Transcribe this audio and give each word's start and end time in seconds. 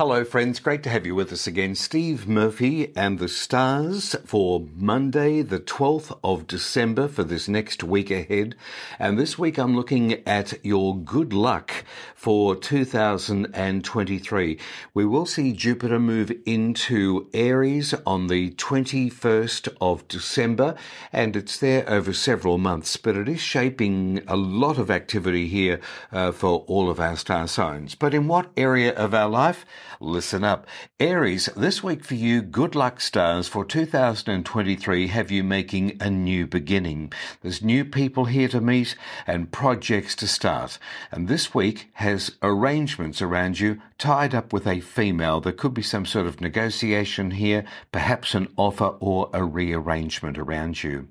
Hello, 0.00 0.24
friends. 0.24 0.60
Great 0.60 0.82
to 0.84 0.88
have 0.88 1.04
you 1.04 1.14
with 1.14 1.30
us 1.30 1.46
again. 1.46 1.74
Steve 1.74 2.26
Murphy 2.26 2.90
and 2.96 3.18
the 3.18 3.28
stars 3.28 4.16
for 4.24 4.66
Monday, 4.74 5.42
the 5.42 5.60
12th 5.60 6.18
of 6.24 6.46
December 6.46 7.06
for 7.06 7.22
this 7.22 7.48
next 7.48 7.84
week 7.84 8.10
ahead. 8.10 8.54
And 8.98 9.18
this 9.18 9.38
week 9.38 9.58
I'm 9.58 9.76
looking 9.76 10.26
at 10.26 10.54
your 10.64 10.96
good 10.96 11.34
luck 11.34 11.84
for 12.14 12.56
2023. 12.56 14.58
We 14.94 15.04
will 15.04 15.26
see 15.26 15.52
Jupiter 15.52 15.98
move 15.98 16.32
into 16.46 17.28
Aries 17.34 17.92
on 18.06 18.28
the 18.28 18.52
21st 18.52 19.68
of 19.82 20.08
December, 20.08 20.76
and 21.12 21.36
it's 21.36 21.58
there 21.58 21.86
over 21.86 22.14
several 22.14 22.56
months, 22.56 22.96
but 22.96 23.18
it 23.18 23.28
is 23.28 23.40
shaping 23.40 24.22
a 24.26 24.36
lot 24.36 24.78
of 24.78 24.90
activity 24.90 25.46
here 25.46 25.78
uh, 26.10 26.32
for 26.32 26.64
all 26.68 26.88
of 26.88 26.98
our 26.98 27.16
star 27.16 27.46
signs. 27.46 27.94
But 27.94 28.14
in 28.14 28.28
what 28.28 28.50
area 28.56 28.94
of 28.94 29.12
our 29.12 29.28
life? 29.28 29.66
Listen 29.98 30.44
up. 30.44 30.66
Aries, 31.00 31.48
this 31.56 31.82
week 31.82 32.04
for 32.04 32.14
you, 32.14 32.42
good 32.42 32.74
luck 32.74 33.00
stars 33.00 33.48
for 33.48 33.64
2023 33.64 35.08
have 35.08 35.30
you 35.30 35.42
making 35.42 35.96
a 36.00 36.10
new 36.10 36.46
beginning. 36.46 37.12
There's 37.42 37.62
new 37.62 37.84
people 37.84 38.26
here 38.26 38.48
to 38.48 38.60
meet 38.60 38.94
and 39.26 39.50
projects 39.50 40.14
to 40.16 40.28
start. 40.28 40.78
And 41.10 41.26
this 41.26 41.54
week 41.54 41.90
has 41.94 42.36
arrangements 42.42 43.20
around 43.20 43.58
you 43.58 43.80
tied 44.00 44.34
up 44.34 44.52
with 44.52 44.66
a 44.66 44.80
female. 44.80 45.40
There 45.40 45.52
could 45.52 45.74
be 45.74 45.82
some 45.82 46.06
sort 46.06 46.26
of 46.26 46.40
negotiation 46.40 47.32
here, 47.32 47.64
perhaps 47.92 48.34
an 48.34 48.48
offer 48.56 48.96
or 48.98 49.28
a 49.34 49.44
rearrangement 49.44 50.38
around 50.38 50.82
you. 50.82 51.08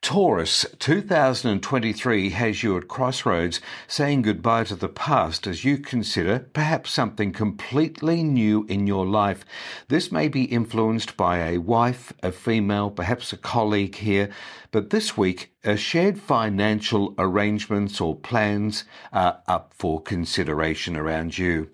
Taurus, 0.00 0.64
2023 0.78 2.30
has 2.30 2.62
you 2.62 2.76
at 2.78 2.88
crossroads 2.88 3.60
saying 3.86 4.22
goodbye 4.22 4.64
to 4.64 4.74
the 4.74 4.88
past 4.88 5.46
as 5.46 5.64
you 5.64 5.76
consider 5.76 6.38
perhaps 6.38 6.90
something 6.90 7.32
completely 7.32 8.22
new 8.22 8.64
in 8.66 8.86
your 8.86 9.06
life. 9.06 9.44
This 9.88 10.10
may 10.10 10.28
be 10.28 10.44
influenced 10.44 11.18
by 11.18 11.38
a 11.38 11.58
wife, 11.58 12.14
a 12.22 12.32
female, 12.32 12.90
perhaps 12.90 13.34
a 13.34 13.36
colleague 13.36 13.96
here, 13.96 14.30
but 14.70 14.88
this 14.88 15.18
week 15.18 15.52
uh, 15.64 15.76
shared 15.76 16.18
financial 16.18 17.14
arrangements 17.18 18.00
or 18.00 18.16
plans 18.16 18.84
are 19.12 19.40
up 19.46 19.72
for 19.74 20.00
consideration 20.00 20.96
around 20.96 21.36
you. 21.38 21.68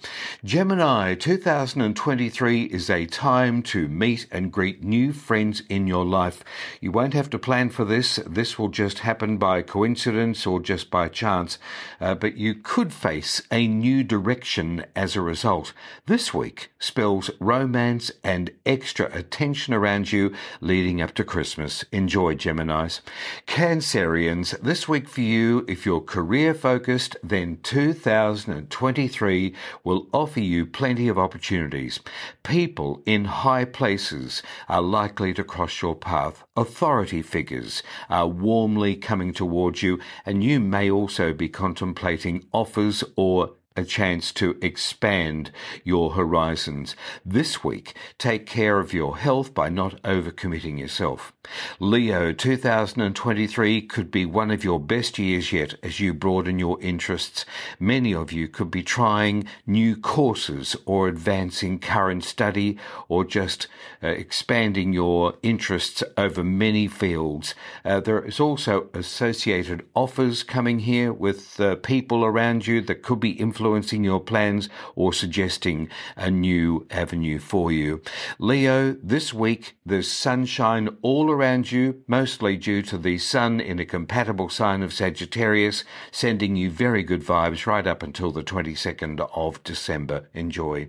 Gemini, 0.49 1.15
2023 1.15 2.63
is 2.63 2.89
a 2.89 3.05
time 3.05 3.63
to 3.65 3.87
meet 3.87 4.27
and 4.33 4.51
greet 4.51 4.83
new 4.83 5.13
friends 5.13 5.63
in 5.69 5.87
your 5.87 6.07
life. 6.07 6.43
You 6.81 6.91
won't 6.91 7.13
have 7.13 7.29
to 7.31 7.39
plan 7.39 7.69
for 7.69 7.85
this. 7.85 8.19
This 8.27 8.59
will 8.59 8.71
just 8.71 9.01
happen 9.01 9.37
by 9.37 9.61
coincidence 9.61 10.47
or 10.47 10.59
just 10.59 10.91
by 10.91 11.09
chance. 11.09 11.59
Uh, 12.01 12.15
but 12.15 12.39
you 12.39 12.55
could 12.55 12.95
face 12.95 13.43
a 13.53 13.69
new 13.69 14.03
direction 14.03 14.87
as 14.97 15.15
a 15.15 15.21
result. 15.21 15.75
This 16.07 16.33
week 16.33 16.71
spells 16.79 17.31
romance 17.41 18.11
and 18.25 18.51
extra 18.65 19.15
attention 19.15 19.75
around 19.75 20.13
you 20.13 20.33
leading 20.63 21.03
up 21.03 21.13
to 21.17 21.25
Christmas. 21.25 21.85
Enjoy, 21.93 22.35
Geminis. 22.35 23.03
Cancerians, 23.47 24.59
this 24.63 24.89
week 24.89 25.11
for 25.11 25.21
you, 25.21 25.67
if 25.69 25.85
you're 25.85 26.01
career 26.01 26.55
focused, 26.55 27.19
then 27.23 27.59
2023 27.63 29.55
will 29.85 30.07
offer 30.15 30.38
you 30.39 30.67
plenty 30.67 31.09
of 31.09 31.19
opportunities. 31.19 32.01
People 32.43 33.03
in 33.07 33.27
high 33.27 33.65
places 33.65 34.43
are 34.69 34.83
likely 34.83 35.35
to 35.35 35.45
cross 35.45 35.83
your 35.83 35.95
path. 35.95 36.45
Authority 36.57 37.23
figures 37.23 37.83
are 38.09 38.27
warmly 38.27 38.97
coming 38.97 39.33
towards 39.33 39.83
you, 39.83 39.99
and 40.25 40.43
you 40.43 40.61
may 40.61 40.91
also 40.91 41.33
be 41.33 41.49
contemplating 41.49 42.47
offers 42.53 43.05
or 43.17 43.53
a 43.79 43.85
chance 43.85 44.33
to 44.33 44.59
expand 44.61 45.53
your 45.85 46.13
horizons. 46.13 46.97
This 47.25 47.63
week, 47.63 47.95
take 48.19 48.45
care 48.45 48.81
of 48.81 48.93
your 48.93 49.19
health 49.19 49.55
by 49.55 49.69
not 49.69 50.03
overcommitting 50.03 50.81
yourself. 50.81 51.33
Leo, 51.79 52.33
2023 52.33 53.83
could 53.83 54.11
be 54.11 54.27
one 54.27 54.51
of 54.51 54.65
your 54.65 54.81
best 54.81 55.19
years 55.19 55.53
yet 55.53 55.75
as 55.83 56.01
you 56.01 56.13
broaden 56.13 56.59
your 56.59 56.81
interests. 56.83 57.47
Many 57.79 58.13
of 58.13 58.33
you 58.33 58.49
could 58.49 58.71
be 58.71 58.83
trying 58.83 59.47
new 59.65 59.97
courses 59.97 60.77
or 60.85 61.07
advancing 61.07 61.79
current 61.79 62.25
study 62.25 62.77
or 63.09 63.25
just 63.25 63.69
uh, 64.03 64.09
expanding 64.09 64.93
your 64.93 65.35
interests 65.43 66.03
over 66.17 66.43
many 66.43 66.89
fields. 66.89 67.55
Uh, 67.85 68.01
there 68.01 68.25
is 68.25 68.41
also 68.41 68.89
associated 68.93 69.87
offers 69.95 70.43
coming 70.43 70.81
here 70.81 71.13
with 71.13 71.61
uh, 71.61 71.77
people 71.77 72.25
around 72.25 72.67
you 72.67 72.81
that 72.81 73.03
could 73.03 73.21
be 73.21 73.31
influenced 73.31 73.68
influencing 73.69 74.03
your 74.03 74.21
plans 74.21 74.69
or 74.95 75.13
suggesting 75.13 75.91
a 76.17 76.31
new 76.31 76.87
avenue 76.91 77.39
for 77.39 77.71
you. 77.71 78.01
Leo, 78.39 78.93
this 79.03 79.35
week 79.35 79.77
there's 79.85 80.11
sunshine 80.11 80.89
all 81.03 81.31
around 81.31 81.71
you, 81.71 82.03
mostly 82.07 82.57
due 82.57 82.81
to 82.81 82.97
the 82.97 83.19
sun 83.19 83.61
in 83.61 83.79
a 83.79 83.85
compatible 83.85 84.49
sign 84.49 84.83
of 84.83 84.95
Sagittarius, 84.95 85.85
sending 86.11 86.57
you 86.57 86.71
very 86.71 87.03
good 87.03 87.23
vibes 87.23 87.67
right 87.67 87.87
up 87.87 88.03
until 88.03 88.33
the 88.33 88.43
22nd 88.43 89.29
of 89.35 89.63
December. 89.65 90.29
Enjoy. 90.33 90.89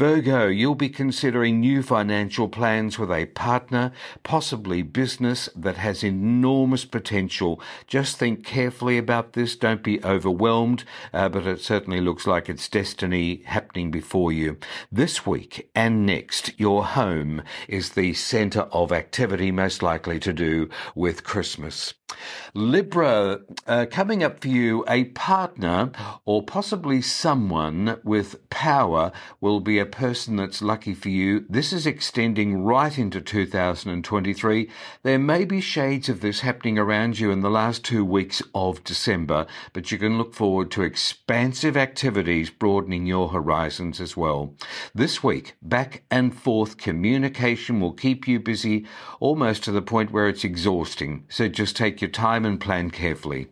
Virgo, 0.00 0.46
you'll 0.46 0.74
be 0.74 0.88
considering 0.88 1.60
new 1.60 1.82
financial 1.82 2.48
plans 2.48 2.98
with 2.98 3.10
a 3.10 3.26
partner, 3.26 3.92
possibly 4.22 4.80
business 4.80 5.50
that 5.54 5.76
has 5.76 6.02
enormous 6.02 6.86
potential. 6.86 7.60
Just 7.86 8.16
think 8.16 8.42
carefully 8.42 8.96
about 8.96 9.34
this. 9.34 9.54
Don't 9.56 9.82
be 9.82 10.02
overwhelmed, 10.02 10.84
uh, 11.12 11.28
but 11.28 11.46
it 11.46 11.60
certainly 11.60 12.00
looks 12.00 12.26
like 12.26 12.48
it's 12.48 12.66
destiny 12.66 13.42
happening 13.44 13.90
before 13.90 14.32
you. 14.32 14.56
This 14.90 15.26
week 15.26 15.68
and 15.74 16.06
next, 16.06 16.58
your 16.58 16.86
home 16.86 17.42
is 17.68 17.90
the 17.90 18.14
center 18.14 18.62
of 18.72 18.92
activity 18.92 19.50
most 19.50 19.82
likely 19.82 20.18
to 20.20 20.32
do 20.32 20.70
with 20.94 21.24
Christmas. 21.24 21.92
Libra, 22.54 23.40
uh, 23.68 23.86
coming 23.88 24.24
up 24.24 24.40
for 24.40 24.48
you, 24.48 24.84
a 24.88 25.04
partner 25.04 25.92
or 26.24 26.42
possibly 26.42 27.00
someone 27.00 28.00
with 28.02 28.48
power 28.50 29.12
will 29.40 29.60
be 29.60 29.78
a 29.78 29.86
person 29.86 30.34
that's 30.34 30.60
lucky 30.60 30.92
for 30.92 31.10
you. 31.10 31.46
This 31.48 31.72
is 31.72 31.86
extending 31.86 32.64
right 32.64 32.98
into 32.98 33.20
2023. 33.20 34.68
There 35.04 35.18
may 35.18 35.44
be 35.44 35.60
shades 35.60 36.08
of 36.08 36.20
this 36.20 36.40
happening 36.40 36.76
around 36.76 37.20
you 37.20 37.30
in 37.30 37.40
the 37.40 37.50
last 37.50 37.84
two 37.84 38.04
weeks 38.04 38.42
of 38.52 38.82
December, 38.82 39.46
but 39.72 39.92
you 39.92 39.98
can 39.98 40.18
look 40.18 40.34
forward 40.34 40.72
to 40.72 40.82
expansive 40.82 41.76
activities 41.76 42.50
broadening 42.50 43.06
your 43.06 43.28
horizons 43.28 44.00
as 44.00 44.16
well. 44.16 44.54
This 44.92 45.22
week, 45.22 45.54
back 45.62 46.02
and 46.10 46.34
forth 46.34 46.78
communication 46.78 47.80
will 47.80 47.92
keep 47.92 48.26
you 48.26 48.40
busy 48.40 48.86
almost 49.20 49.62
to 49.64 49.72
the 49.72 49.82
point 49.82 50.10
where 50.10 50.28
it's 50.28 50.42
exhausting. 50.42 51.26
So 51.28 51.46
just 51.46 51.76
take 51.76 52.00
your 52.00 52.10
time 52.10 52.39
and 52.44 52.60
plan 52.60 52.90
carefully. 52.90 53.48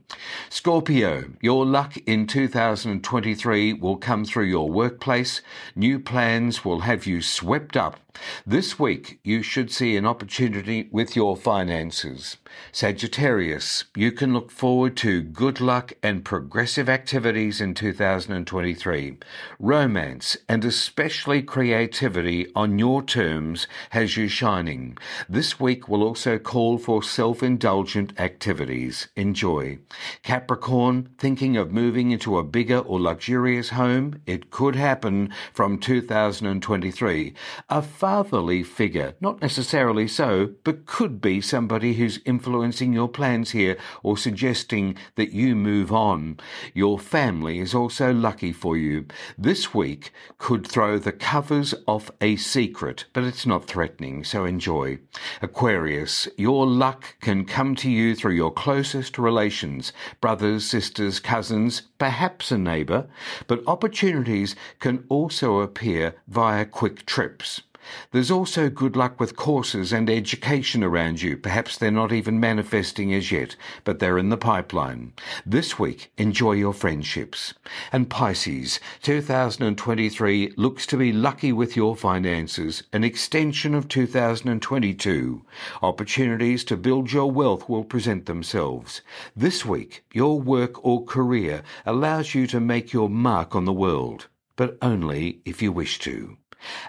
Scorpio, 0.51 1.31
your 1.41 1.65
luck 1.65 1.97
in 2.07 2.27
2023 2.27 3.73
will 3.75 3.97
come 3.97 4.25
through 4.25 4.47
your 4.47 4.71
workplace. 4.71 5.43
New 5.75 5.99
plans 5.99 6.65
will 6.65 6.81
have 6.81 7.07
you 7.07 7.23
swept 7.23 7.77
up 7.77 8.01
this 8.47 8.79
week, 8.79 9.21
you 9.23 9.43
should 9.43 9.71
see 9.71 9.97
an 9.97 10.07
opportunity 10.07 10.89
with 10.91 11.15
your 11.15 11.37
finances. 11.37 12.37
Sagittarius, 12.73 13.85
you 13.95 14.11
can 14.13 14.33
look 14.33 14.51
forward 14.51 14.97
to 14.99 15.23
good 15.23 15.61
luck 15.61 15.93
and 16.03 16.25
progressive 16.25 16.89
activities 16.89 17.61
in 17.61 17.75
2023. 17.75 19.19
Romance 19.59 20.37
and 20.49 20.65
especially 20.65 21.43
creativity 21.43 22.47
on 22.55 22.79
your 22.79 23.03
terms 23.03 23.67
has 23.91 24.17
you 24.17 24.29
shining. 24.29 24.97
This 25.29 25.61
week 25.61 25.89
will 25.89 26.03
also 26.03 26.39
call 26.39 26.79
for 26.79 27.03
self-indulgent 27.03 28.19
activities. 28.19 29.09
Enjoy. 29.17 29.79
Capricorn, 30.23 31.09
thinking 31.19 31.57
of 31.57 31.73
moving 31.73 32.11
into 32.11 32.39
a 32.39 32.45
bigger 32.45 32.79
or 32.79 33.01
luxurious 33.01 33.71
home? 33.71 34.21
It 34.27 34.51
could 34.51 34.77
happen 34.77 35.33
from 35.53 35.79
2023. 35.79 37.35
A 37.69 37.83
fatherly 37.83 38.63
figure, 38.63 39.15
not 39.21 39.41
necessarily 39.41 40.09
so, 40.09 40.55
but 40.65 40.87
could 40.87 41.21
be 41.21 41.41
somebody 41.41 41.95
who's 41.95 42.21
influencing 42.25 42.93
your 42.93 43.09
plans 43.09 43.51
here 43.51 43.77
or 44.03 44.17
suggesting 44.17 44.97
that 45.17 45.33
you 45.33 45.55
move 45.55 45.93
on. 45.93 46.39
Your 46.75 46.99
family 46.99 47.59
is 47.59 47.75
also 47.75 48.13
lucky 48.13 48.53
for 48.53 48.77
you. 48.77 49.07
This 49.37 49.75
week 49.75 50.13
could 50.39 50.67
throw 50.67 50.99
the 50.99 51.13
covers 51.13 51.75
off 51.87 52.11
a 52.21 52.37
secret, 52.37 53.05
but 53.13 53.25
it's 53.25 53.47
not 53.47 53.67
threatening, 53.67 54.25
so 54.25 54.45
enjoy. 54.45 54.99
Aquarius, 55.43 56.29
your 56.37 56.67
luck 56.67 57.17
can 57.21 57.45
come 57.45 57.75
to 57.77 57.91
you 57.91 58.15
through 58.15 58.35
your 58.35 58.53
closest 58.53 59.19
relations, 59.19 59.93
brothers, 60.21 60.65
sisters, 60.65 61.21
cousins, 61.21 61.83
perhaps 61.99 62.51
a 62.53 62.59
neighbor, 62.59 63.09
but 63.47 63.63
opportunities 63.67 64.55
can 64.79 65.05
also 65.09 65.61
appear 65.61 66.15
via 66.27 66.65
quick 66.65 67.07
trips. 67.07 67.63
There's 68.11 68.31
also 68.31 68.69
good 68.69 68.97
luck 68.97 69.19
with 69.21 69.37
courses 69.37 69.93
and 69.93 70.11
education 70.11 70.85
around 70.85 71.23
you. 71.23 71.37
Perhaps 71.37 71.79
they're 71.79 71.91
not 71.91 72.13
even 72.13 72.41
manifesting 72.41 73.15
as 73.15 73.33
yet, 73.33 73.57
but 73.85 73.99
they're 73.99 74.19
in 74.19 74.29
the 74.29 74.37
pipeline. 74.37 75.13
This 75.47 75.79
week, 75.79 76.11
enjoy 76.19 76.53
your 76.53 76.73
friendships. 76.73 77.55
And 77.93 78.11
Pisces, 78.11 78.81
2023 79.03 80.55
looks 80.57 80.87
to 80.87 80.97
be 80.97 81.13
lucky 81.13 81.53
with 81.53 81.77
your 81.77 81.97
finances, 81.97 82.83
an 82.93 83.05
extension 83.05 83.75
of 83.75 83.89
2022. 83.89 85.45
Opportunities 85.83 86.65
to 86.65 86.77
build 86.77 87.13
your 87.13 87.31
wealth 87.31 87.69
will 87.69 87.85
present 87.85 88.27
themselves. 88.27 89.03
This 89.37 89.65
week, 89.65 90.05
your 90.13 90.41
work 90.41 90.85
or 90.85 91.05
career 91.05 91.63
allows 91.87 92.35
you 92.35 92.47
to 92.49 92.61
make 92.61 92.93
your 92.93 93.09
mark 93.09 93.55
on 93.55 93.65
the 93.65 93.73
world, 93.73 94.29
but 94.57 94.77
only 94.83 95.41
if 95.45 95.63
you 95.63 95.73
wish 95.73 95.99
to. 96.01 96.37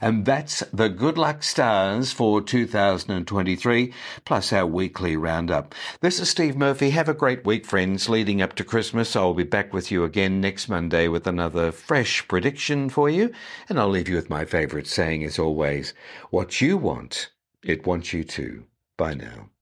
And 0.02 0.26
that's 0.26 0.60
the 0.74 0.90
good 0.90 1.18
luck 1.18 1.44
stars 1.44 2.12
for 2.12 2.42
2023, 2.42 3.94
plus 4.26 4.54
our 4.54 4.66
weekly 4.66 5.16
roundup. 5.16 5.76
This 6.02 6.20
is 6.20 6.30
Steve 6.30 6.56
Murphy. 6.56 6.92
Have 6.92 7.10
a 7.10 7.14
great 7.14 7.46
week, 7.46 7.66
friends, 7.66 8.10
leading 8.10 8.42
up 8.42 8.56
to 8.56 8.64
Christmas. 8.64 9.16
I'll 9.16 9.34
be 9.34 9.44
back 9.44 9.74
with 9.74 9.92
you 9.92 10.04
again 10.04 10.42
next 10.42 10.70
Monday 10.70 11.08
with 11.08 11.28
another 11.28 11.72
fresh 11.72 12.28
prediction 12.28 12.90
for 12.90 13.10
you. 13.10 13.32
And 13.68 13.80
I'll 13.80 13.90
leave 13.90 14.10
you 14.10 14.16
with 14.16 14.30
my 14.30 14.46
favorite 14.46 14.88
saying 14.88 15.24
as 15.24 15.40
always 15.40 15.94
what 16.30 16.62
you 16.62 16.78
want, 16.78 17.32
it 17.64 17.86
wants 17.86 18.14
you 18.14 18.24
to. 18.24 18.66
Bye 18.98 19.14
now. 19.14 19.50